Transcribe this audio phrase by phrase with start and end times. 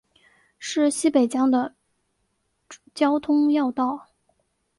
[0.57, 1.75] 是南北疆的
[2.95, 4.07] 交通要道。